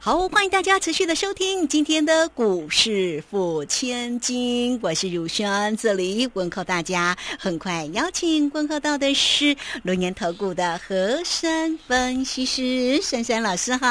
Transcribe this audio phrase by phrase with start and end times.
[0.00, 7.16] 好，欢迎大家持续的收听今天的股市付千金，我是如轩，这里问候大家。
[7.36, 13.86] 很快邀请问候到的是龙年投顾的和山分析师珊珊老师，好，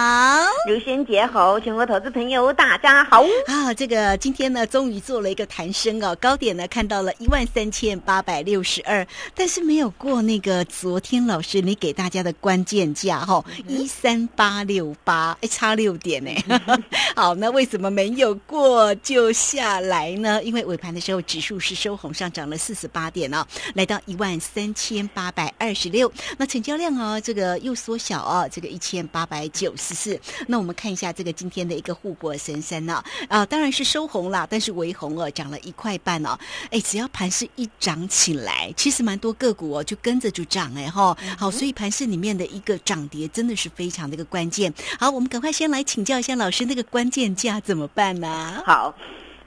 [0.70, 3.22] 如轩姐好，全国投资朋友大家好。
[3.46, 15.97] 啊，这个今天呢，终于做了一个弹升哦，高点呢看到了一万三千八百六十二，但是没有过那个昨天老师你给大家的关键价哈，一三八六八，哎，差六。
[15.98, 16.32] 点呢？
[17.16, 20.42] 好，那为什么没有过就下来呢？
[20.44, 26.12] 因为尾盘的时候指数是收红，上涨了四十八点哦，来到一万三千八百二十六。
[26.38, 30.20] 那成交量哦，这个又缩小哦，这个一千八百九十四。
[30.48, 33.04] 那我们看一下这个今天的一个护国神山呢？
[33.28, 36.38] 啊，当然是收红啦，但是微红哦，涨了一块半哦。
[36.70, 41.18] 哎，只要盘是一涨起来，其实蛮多个股哦就跟着就涨哎哈。
[41.38, 44.72] 好，所以盘市里面的一个涨跌真的是非常的一个关键。
[45.00, 45.84] 好，我们赶快先来。
[45.88, 48.62] 请教一下老师，那个关键价怎么办呢？
[48.66, 48.94] 好，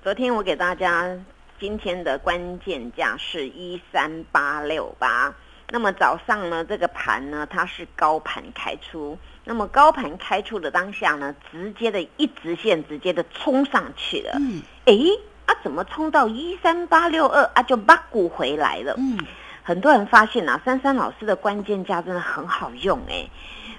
[0.03, 1.07] 昨天我给大家
[1.61, 5.35] 今天的关键价是一三八六八。
[5.69, 9.19] 那么早上呢，这个盘呢，它是高盘开出。
[9.45, 14.33] 那么高盘开出的当下呢，直接的一直线直接的冲上去了。
[14.41, 14.95] 嗯，哎，
[15.45, 18.95] 啊，怎么冲到一三八六二啊，就八股回来了？
[18.97, 19.19] 嗯，
[19.63, 23.29] 很多人发现啊，珊珊老师的关键价真的很好用哎。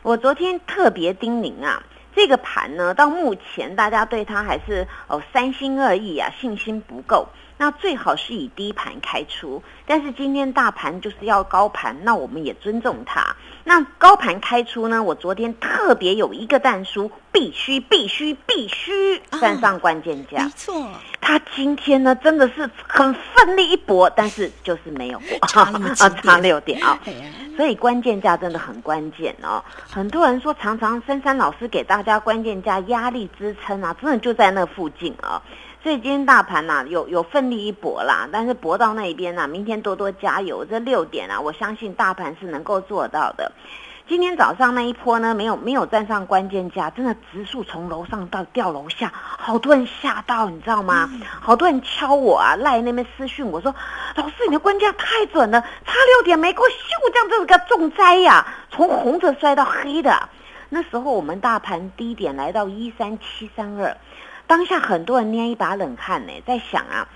[0.03, 1.81] 我昨天特别叮咛啊。
[2.15, 7.27] 这个盘呢，到目前大家对它还是哦三心二意啊，信心不够。
[7.61, 13.35] 那最好是以低盘开出，但是今天大盘就是要高盘，那我们也尊重它。
[13.63, 15.03] 那高盘开出呢？
[15.03, 20.43] 我昨天特别有一个蛋书，必须必须必须站上关键价。
[20.43, 20.87] 没错，
[21.21, 25.71] 他今天呢真的是很奋力一搏，但是就是没有过， 差
[26.23, 26.97] 差六点啊。
[27.55, 29.63] 所以关键价真的很关键哦。
[29.87, 35.39] 很多人说，常常珊珊老师给大家关键价压力支撑啊，真的就在那附近啊。
[35.83, 40.63] 所以今天大盘呐，有有奋力一搏啦，但是搏到那一边呐，明天多多加油。
[40.63, 43.51] 这六点啊，我相信大盘是能够做到的。
[44.07, 51.09] 今天早上那一波呢，没有没有站上关键价，真的指数从楼上到掉楼下，好多人吓到，你知道吗？
[51.39, 53.73] 好多人敲我啊，赖那边私讯我说，
[54.15, 56.73] 老师你的关键太准了，差六点没过，咻，
[57.11, 60.29] 这样这是个重灾呀，从红的摔到黑的。
[60.69, 63.97] 那时候我们大盘低点来到一三七三二。
[64.51, 67.07] 当下很多人捏一把冷汗呢，在想啊，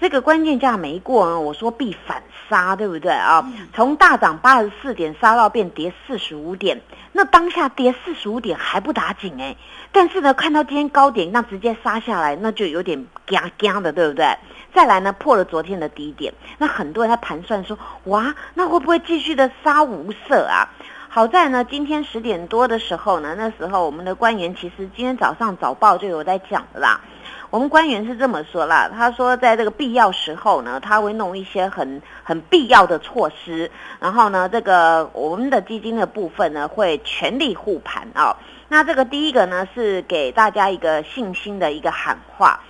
[0.00, 3.44] 这个关键价没过啊，我说必反杀，对不对啊？
[3.74, 6.80] 从大涨八十四点杀到变跌四十五点，
[7.10, 9.56] 那当下跌四十五点还不打紧哎，
[9.90, 14.38] 但是呢，看到今天高点，那直接杀下来，那就有点嘎嘎的，对不对？
[14.72, 20.70] 再来呢，破了昨天的低点，那很多人在盘算说，哇，那会不会继续的杀无赦啊？
[21.12, 27.00] 好在呢，今天十点多的时候呢，那时候我们的官员其实今天早上早报就有在讲的啦。
[27.50, 38.36] 我们官员是这么说啦，他说在这个必要时候呢，他会弄一些很很必要的措施，然后呢，这个我们的基金的部分呢会全力护盘啊。
[38.68, 42.60] 那这个第一个呢是给大家一个信心的一个喊话。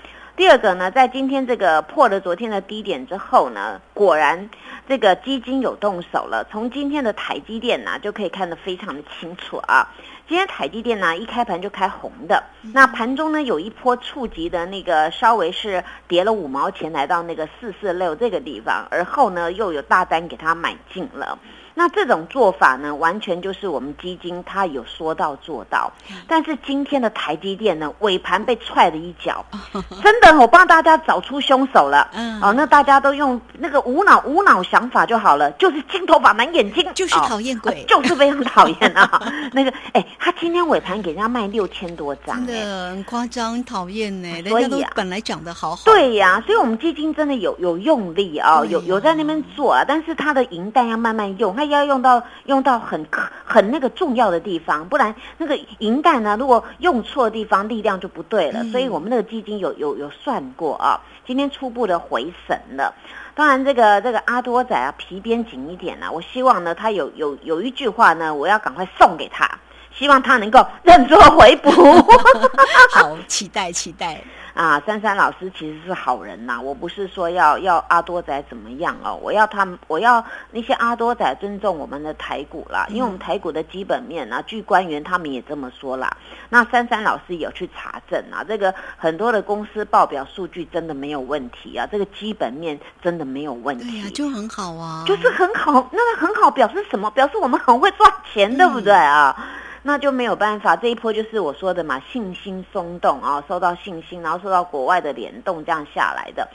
[0.41, 4.49] 第二个呢，在今天这个破了昨天的低点之后呢，果然
[4.89, 6.47] 这个基金有动手了。
[6.51, 9.87] 从今天的台积电呢，就可以看得非常的清楚啊。
[10.27, 12.43] 今天台积电呢，一开盘就开红的，
[12.73, 21.39] 那盘中呢有一波触及的那个稍微是跌了五毛钱，来到那个四四六这个地方，而后呢又有大单给它买进了。
[21.75, 25.91] 那这种做法呢，完全就是我们基金它有说到做到。
[26.27, 29.45] 但是今天的台积电呢，尾盘被踹了一脚，
[30.03, 32.11] 真的，我帮大家找出凶手了。
[32.13, 39.23] 嗯，哦，那大家都用那个无脑无脑想法就好了，就是金头发满眼睛，就是讨厌鬼， 就是非常讨厌啊。
[39.53, 44.29] 那个，哎，他今天尾盘给人家卖六千多张，真的很夸张，讨厌呢。
[44.43, 51.60] 人家都本来讲的好好，对呀，所以我们基金真的有有用力啊，有有在那边做啊，但是他的银弹要慢慢用。
[51.61, 53.07] 他要用到用到很
[53.45, 58.65] 很那个重要的地方，不然那个银弹呢，如果用错地方，力量就不对了。
[58.73, 62.95] 所以我们那个基金有有有算过啊，今天初步的回审了。
[63.35, 66.11] 当然，这个这个阿多仔啊，皮鞭紧一点啊。
[66.11, 69.47] 我希望呢，他有有有一句话呢，我要赶快送给他，
[69.93, 71.71] 希望他能够认错回补。
[72.93, 74.21] 好， 期待期待。
[74.53, 86.15] 啊，珊珊老师其实是好人呐，我不是说要要阿多仔怎么样哦，我要他们，我要那些阿多仔尊重我们的台股啦，因为我们台股的基本面啊，据官员他们也这么说啦。
[86.51, 97.09] 那珊珊老师有去查证啊，这个很多的公司报表数据真的没有问题啊，这个基本面真的没有问题，对呀，就很好啊，就是很好，那个很好表示什么？
[97.13, 99.35] 表示我们很会赚钱，对不对啊？
[99.83, 106.49] 那就没有办法，这一波就是我说的嘛，信心松动啊，受到信心，然后受到国外的联动，这样下来的。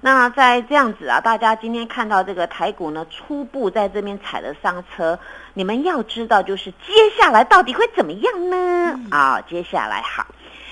[0.00, 5.18] 那在这样子啊，大家今天看到这个台股呢，初步在这边踩了刹车，
[5.54, 9.00] 你们要知道，就是接下来到底会怎么样呢？
[9.10, 10.24] 啊，接下来好，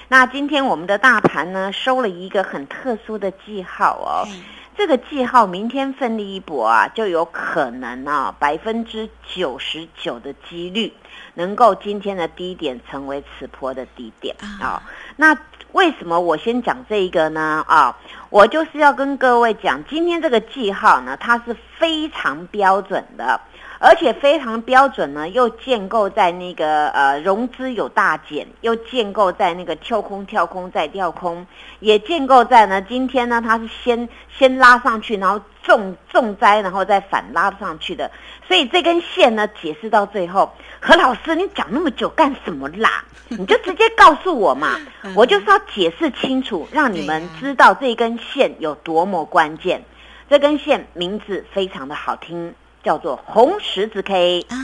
[0.07, 4.29] 那今天我们的大盘呢，收了一个很特殊的记号哦。
[4.77, 10.93] 这个记号明天奋力一搏啊，就有可能啊，百分之九十九的几率
[11.35, 14.83] 能够今天的低点成为此波的低点啊。
[15.17, 15.37] 那
[15.73, 17.65] 为什么我先讲这一个呢？
[17.67, 17.97] 啊，
[18.29, 23.41] 我就是要跟各位讲，今天这个记号呢，它是非常标准的。
[23.79, 31.47] 而且非常标准呢，又建构在那个呃融资有大减，又建构在那个跳空跳空再跳空，
[31.81, 34.09] 也建构在呢今天呢它是先
[34.39, 38.11] 先拉上去，然后重重灾，然后再反拉上去的。
[38.49, 43.05] 所以这根线呢解释到最后，何老师你讲那么久干什么啦？
[43.29, 44.77] 你就直接告诉我嘛，
[45.17, 49.83] 我就是要解释清楚，让你们知道这根线有多么关键。
[50.31, 52.55] 这根线名字非常的好听。
[52.87, 54.55] 叫做红十字 K 啊，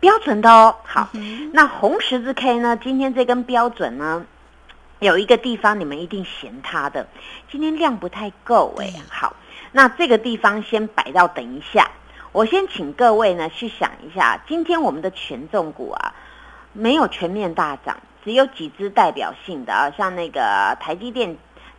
[0.00, 0.74] 标准的哦。
[0.84, 1.10] 好，
[1.52, 2.78] 那红十字 K 呢？
[2.82, 4.24] 今天这根标准呢，
[5.00, 7.06] 有一个地方你们一定嫌它的，
[7.50, 8.90] 今天量不太够哎。
[9.10, 9.36] 好，
[9.72, 11.90] 那这个地方先摆到等一下。
[12.32, 16.14] 我先请各位呢去想一下，今天我们的权重股啊，
[16.72, 21.36] 没有全面大涨，只有几只代表性的啊，像那个台积电。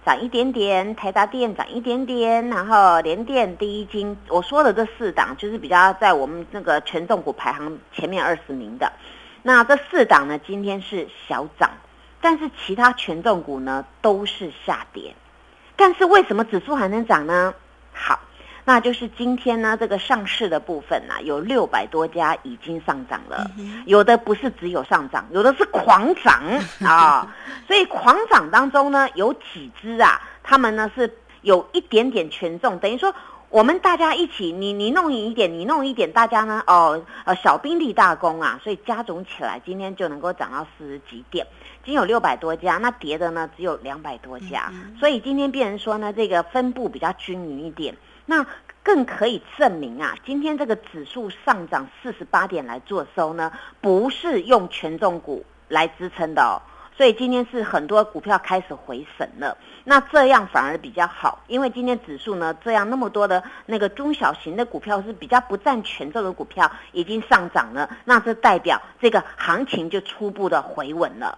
[0.10, 8.92] 涨一点点，台达电涨一点点，然后联电、第一金，我说的这四档就是比较在我们那个权重股排行前面二十名的。
[9.44, 11.70] 那这四档呢，今天是小涨，
[12.22, 15.14] 但是其他权重股呢都是下跌。
[15.76, 17.54] 但是为什么指数还能涨呢？
[17.94, 18.20] 好。
[18.70, 23.50] 那就是今天呢，这个上市的部分呢，有六百多家已经上涨了，
[23.88, 26.44] 有的不是只有上涨，有的是狂涨
[26.88, 27.36] 啊。
[27.66, 31.12] 所以狂涨当中呢，有几只啊，他们呢是
[31.42, 33.12] 有一点点权重，等于说
[33.50, 41.44] 我们大家一起，你你弄一点，你弄一点，大家呢哦呃小兵立大功啊，所以加总起来，今天就能够涨到四十几点，
[41.82, 47.98] 已经有六百多家，那跌的呢只有两百多家，所以今天变成说呢，这个分布比较均匀一点。
[48.30, 48.46] 那
[48.84, 56.62] 更可以证明啊，今天这个指数上涨四十八点来做收呢，不是用权重股来支撑的哦。
[56.96, 71.36] 所以今天是很多股票开始回升了，那这样反而比较好，因为今天指数呢这样那么多的那个中小型的股票是比较不占权重的股票已经上涨了，那这代表这个行情就初步的回稳了。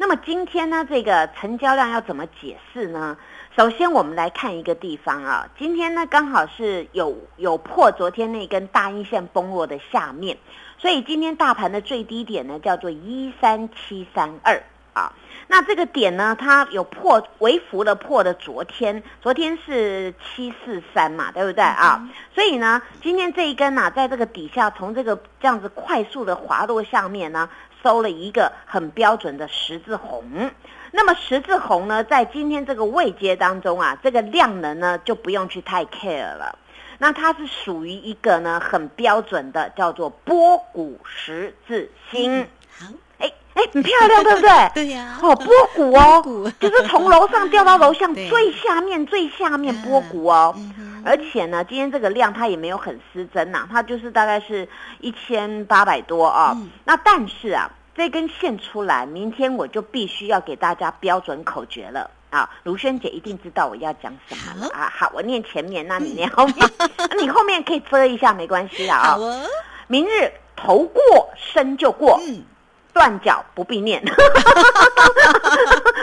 [0.00, 3.18] 那么今天呢这个成交量要怎么解释呢？
[3.54, 10.38] 首先，我们来看一个地方啊，今天呢刚好是有有破昨天那根大阴线崩落的下面，
[10.78, 14.62] 所以今天大盘的最低点呢叫做一三七三二
[14.94, 15.12] 啊。
[15.52, 22.08] 那这个点呢，它有破微幅的破的昨天，昨天是七四三嘛，对不对啊？
[22.32, 27.50] 所以呢，今天这一根呢，在这个底下从这个这样子快速的滑落下面呢，
[27.82, 30.52] 收了一个很标准的十字红。
[30.92, 36.56] 那么十字红呢，在今天这个位阶当中啊，这个量能呢就不用去太 care 了。
[36.98, 42.46] 那它是属于一个呢很标准的，叫做波谷十字星。
[42.70, 42.86] 好，
[43.72, 44.70] 很漂亮，对不对？
[44.74, 45.18] 对呀。
[45.22, 50.54] 哦，波谷哦，就是从楼上掉到楼下 最下面最下面波谷哦。
[51.04, 54.68] 而且呢，今天这个量它也没有很失真呐，它就是大概是
[55.00, 56.56] 一千八百多啊。
[56.84, 57.70] 那但是啊。
[57.92, 62.48] 这根线出来，明天我就必须要给大家标准口诀了啊！
[62.62, 64.90] 卢萱姐一定知道我要讲什么了啊！
[64.96, 66.56] 好，我念前面，那你 念后面，
[67.18, 69.18] 你后面可以遮一下，没关系的啊。
[69.88, 72.18] 明日头过身就过，
[72.92, 74.02] 断脚不必念。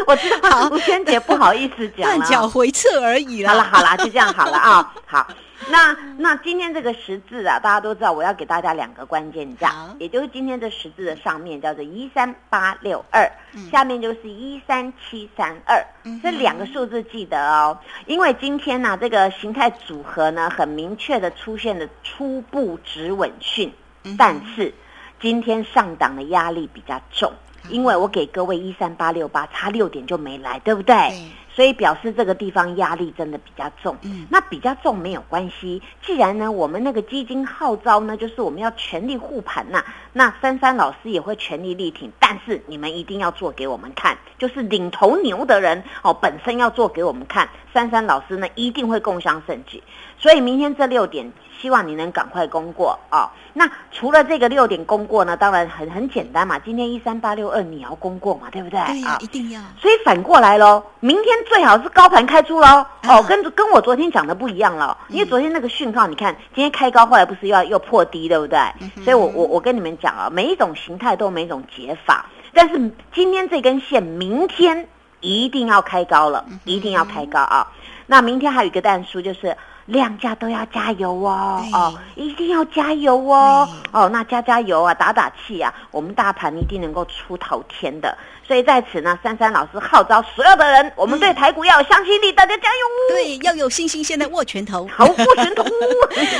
[0.05, 3.51] 我知道吴萱姐不好意思讲断脚回撤而已啦。
[3.51, 5.27] 好了好了，就这样好了啊， 好。
[5.69, 13.29] 那那今天这个十字啊，大家都知道，我要给大家两个关键价，也就是今天这十字的上面叫做一三八六二，
[13.69, 15.83] 下面就是一三七三二，
[16.23, 23.73] 这两个数字记得哦，因为今天呢这个形态组合呢很明确的出现了初步止稳讯，
[24.17, 24.73] 但是
[25.19, 27.31] 今天上档的压力比较重，
[27.69, 30.95] 因为我给各位一三八六八差六点就没来，对不对？
[30.95, 33.97] 对，所以表示这个地方压力真的比较重。
[34.03, 39.83] 嗯那比较重没有关系，既然呢我们那个基金号召呢，就是我们要全力护盘呐、
[40.13, 49.81] 那珊珊老师也会全力力挺，但是你们一定要做给我们看，就是领头牛的人哦，本身要做给我们看，珊珊老师呢一定会共襄盛举。
[50.19, 53.29] 所以明天这六点，希望你能赶快攻过哦。
[53.53, 58.79] 那除了这个六点攻过呢，当然很很简单嘛，今天一三八六二你要攻过嘛，对不对？
[58.85, 59.61] 对呀、啊一定要。
[59.79, 62.65] 所以反过来喽，明天最好是高盘开出喽。
[62.65, 68.59] 啊哦，跟跟我昨天讲的不一样了，因为昨天那个讯号，你看今天开高，后来不是又要又破低，对不对？
[69.03, 74.87] 所以我我我跟你们讲啊，每一种形态都有每一种解法，但是今天这根线，明天
[75.21, 77.67] 一定要开高了，一定要开高啊。
[78.05, 79.55] 那明天还有一个蛋书就是。
[79.87, 88.15] 量价都要加油哦，哦，一定要加油哦，哦，那加加油啊，打打气啊，我们大盘一定能够出头天的。
[88.45, 93.13] 所以在此呢，珊珊老师号召所有的人，我们对台股要有相信力，大家加油！
[93.15, 94.87] 对，要有信心，现在握拳头。
[94.87, 95.65] 好，握拳头。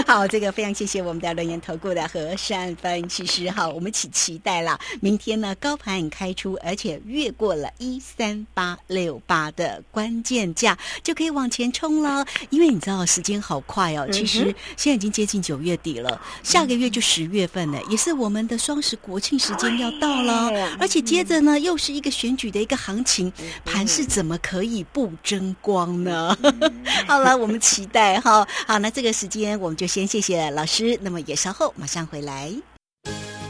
[0.08, 3.52] 好，这个非常谢谢我们的轮研投顾的和善分析师。
[3.52, 12.26] 好，我们起期待啦，明天呢高盘开出，而且越过了一三八六八的关键价，就可以往前冲了。
[12.50, 23.32] 因为你知道时间好快哦，其实现在已经接近九月底了，下个月就十月份了，也是我们的双十国庆时间要到了，而且接着呢又是一个选举的一个行情，
[23.66, 26.38] 盘是怎么可以不争光呢？
[27.08, 28.48] 好了，我们期待哈。
[28.68, 32.52] 好，那这个时间我们就先谢谢老师，那么也稍后马上回来。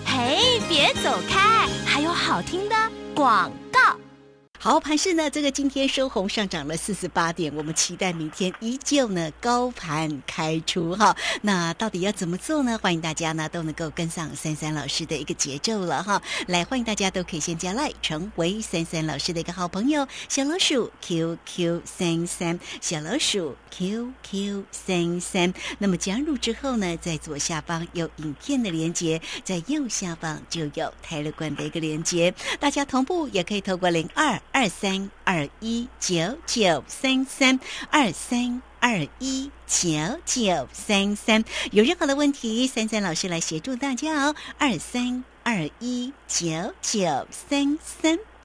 [0.05, 2.75] 嘿，别走开，还有好听的
[3.13, 3.66] 广告。
[4.67, 11.15] 好，盘市呢，这个今天收红上涨了四十八点，我们期待明天依旧呢高盘开出哈。
[11.41, 12.77] 那到底要怎么做呢？
[12.77, 16.21] 欢迎大家呢都能够跟上三三老师的一个节奏了哈。
[16.47, 25.53] 来，欢迎大家都可以先加赖，成为三三老师的一个好朋友，小老鼠 QQ 三三，小老鼠 QQ 三三。
[25.77, 37.59] 那么加入之后呢，在左下方有影片的连接，在右下方就有泰勒管的一个连接，大家同步也可以透过零二二三二一九九三三
[37.91, 38.63] 二三。
[38.79, 39.89] 二一九
[40.23, 44.35] 九三三，有任何的问题，三三老师来协助大家哦。
[44.57, 48.19] 二三二一九九三三。